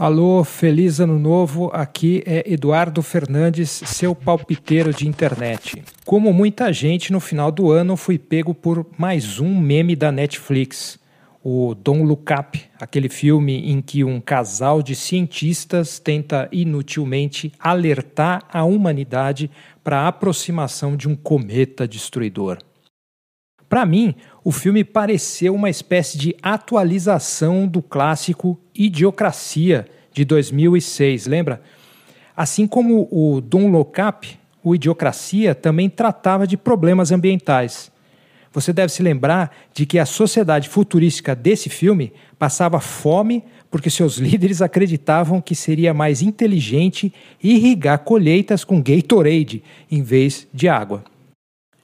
[0.00, 1.70] Alô, feliz ano novo.
[1.74, 5.82] Aqui é Eduardo Fernandes, seu palpiteiro de internet.
[6.06, 10.98] Como muita gente, no final do ano fui pego por mais um meme da Netflix.
[11.44, 18.42] O Don't Look Up, aquele filme em que um casal de cientistas tenta inutilmente alertar
[18.50, 19.50] a humanidade
[19.84, 22.56] para a aproximação de um cometa destruidor.
[23.70, 31.62] Para mim, o filme pareceu uma espécie de atualização do clássico Idiocracia de 2006, lembra?
[32.36, 33.96] Assim como o Don't Look
[34.64, 37.92] o Idiocracia também tratava de problemas ambientais.
[38.52, 44.16] Você deve se lembrar de que a sociedade futurística desse filme passava fome porque seus
[44.18, 51.04] líderes acreditavam que seria mais inteligente irrigar colheitas com Gatorade em vez de água.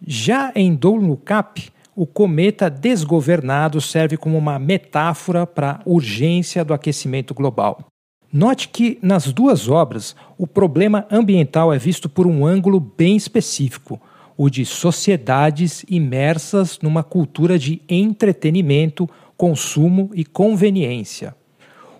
[0.05, 6.63] Já em Don't Look Up, o cometa desgovernado serve como uma metáfora para a urgência
[6.63, 7.87] do aquecimento global.
[8.31, 13.99] Note que nas duas obras o problema ambiental é visto por um ângulo bem específico,
[14.37, 21.35] o de sociedades imersas numa cultura de entretenimento, consumo e conveniência.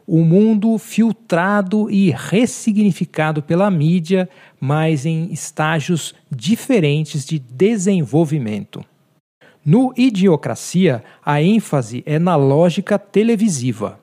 [0.07, 4.29] O mundo filtrado e ressignificado pela mídia,
[4.61, 8.85] mas em estágios diferentes de desenvolvimento.
[9.69, 13.99] No Idiocracia, a ênfase é na lógica televisiva.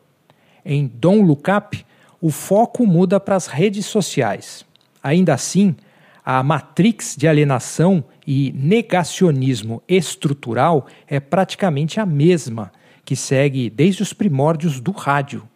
[0.65, 1.85] Em Don't Look Up,
[2.19, 4.65] o foco muda para as redes sociais.
[5.01, 5.73] Ainda assim,
[6.25, 12.69] a matrix de alienação e negacionismo estrutural é praticamente a mesma,
[13.05, 15.47] que segue desde os primórdios do rádio.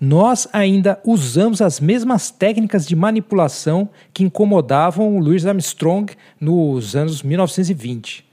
[0.00, 7.20] Nós ainda usamos as mesmas técnicas de manipulação que incomodavam o Louis Armstrong nos anos
[7.20, 8.29] 1920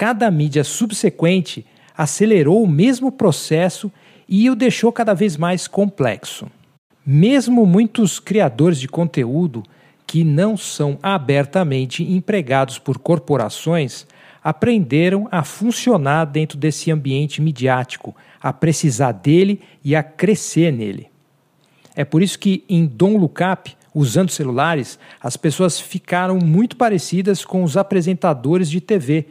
[0.00, 3.92] cada mídia subsequente acelerou o mesmo processo
[4.26, 6.46] e o deixou cada vez mais complexo.
[7.04, 9.62] Mesmo muitos criadores de conteúdo
[10.06, 14.06] que não são abertamente empregados por corporações
[14.42, 21.08] aprenderam a funcionar dentro desse ambiente midiático, a precisar dele e a crescer nele.
[21.94, 27.62] É por isso que em Dom Lucap, usando celulares, as pessoas ficaram muito parecidas com
[27.62, 29.26] os apresentadores de TV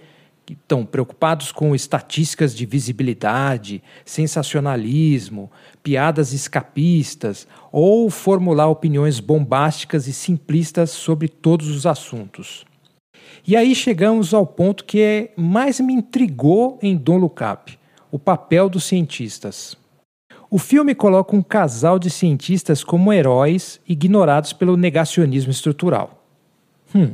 [0.49, 5.51] que estão preocupados com estatísticas de visibilidade, sensacionalismo,
[5.83, 12.65] piadas escapistas ou formular opiniões bombásticas e simplistas sobre todos os assuntos.
[13.45, 17.77] E aí chegamos ao ponto que é, mais me intrigou em Don Up,
[18.11, 19.77] o papel dos cientistas.
[20.49, 26.25] O filme coloca um casal de cientistas como heróis ignorados pelo negacionismo estrutural.
[26.95, 27.13] Hum,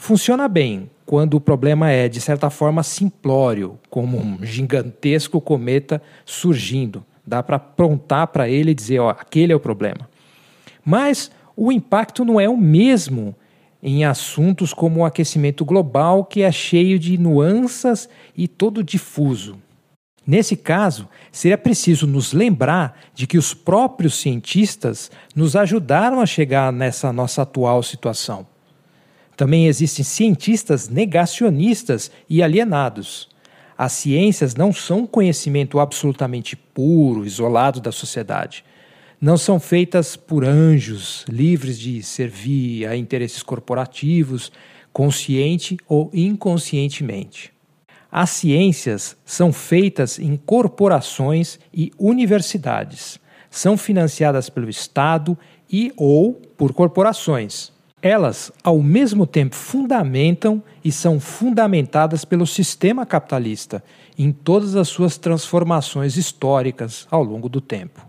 [0.00, 7.04] funciona bem quando o problema é, de certa forma, simplório, como um gigantesco cometa surgindo.
[7.26, 10.08] Dá para apontar para ele e dizer: ó, aquele é o problema.
[10.84, 13.36] Mas o impacto não é o mesmo
[13.82, 19.58] em assuntos como o aquecimento global, que é cheio de nuances e todo difuso.
[20.26, 26.72] Nesse caso, seria preciso nos lembrar de que os próprios cientistas nos ajudaram a chegar
[26.72, 28.46] nessa nossa atual situação.
[29.40, 33.26] Também existem cientistas negacionistas e alienados.
[33.76, 38.62] As ciências não são conhecimento absolutamente puro, isolado da sociedade.
[39.18, 44.52] Não são feitas por anjos livres de servir a interesses corporativos,
[44.92, 47.50] consciente ou inconscientemente.
[48.12, 53.18] As ciências são feitas em corporações e universidades.
[53.48, 55.34] São financiadas pelo Estado
[55.72, 57.72] e ou por corporações.
[58.02, 63.84] Elas, ao mesmo tempo, fundamentam e são fundamentadas pelo sistema capitalista
[64.18, 68.06] em todas as suas transformações históricas ao longo do tempo.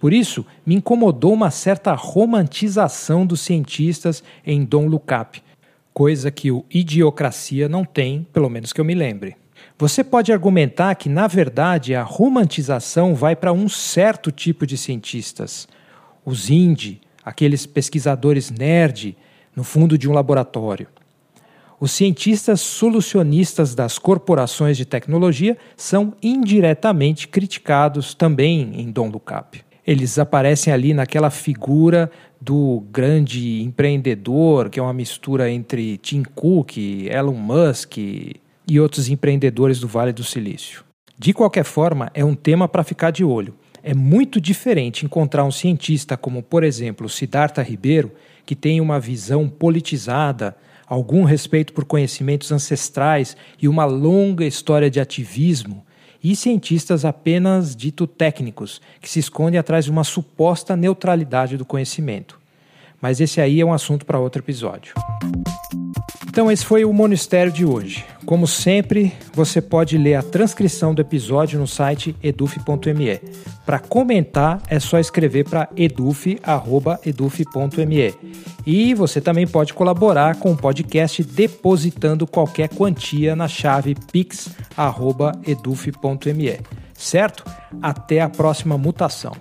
[0.00, 5.42] Por isso, me incomodou uma certa romantização dos cientistas em Dom Lucap,
[5.92, 9.36] coisa que o Idiocracia não tem, pelo menos que eu me lembre.
[9.78, 15.68] Você pode argumentar que, na verdade, a romantização vai para um certo tipo de cientistas,
[16.24, 19.16] os indie, aqueles pesquisadores nerd
[19.54, 20.86] no fundo de um laboratório.
[21.80, 29.60] Os cientistas solucionistas das corporações de tecnologia são indiretamente criticados também em Dom Lucap.
[29.84, 36.78] Eles aparecem ali naquela figura do grande empreendedor, que é uma mistura entre Tim Cook,
[36.78, 40.84] Elon Musk e outros empreendedores do Vale do Silício.
[41.18, 43.54] De qualquer forma, é um tema para ficar de olho.
[43.88, 48.10] É muito diferente encontrar um cientista como, por exemplo, Siddhartha Ribeiro,
[48.44, 50.56] que tem uma visão politizada,
[50.88, 55.86] algum respeito por conhecimentos ancestrais e uma longa história de ativismo,
[56.20, 62.40] e cientistas apenas dito técnicos, que se escondem atrás de uma suposta neutralidade do conhecimento.
[63.00, 64.94] Mas esse aí é um assunto para outro episódio.
[66.28, 68.04] Então, esse foi o Monistério de hoje.
[68.26, 73.20] Como sempre, você pode ler a transcrição do episódio no site eduf.me.
[73.64, 76.36] Para comentar, é só escrever para eduf.eduf.me.
[78.66, 84.58] E você também pode colaborar com o podcast depositando qualquer quantia na chave pix.eduf.me.
[86.94, 87.44] Certo?
[87.80, 89.36] Até a próxima mutação.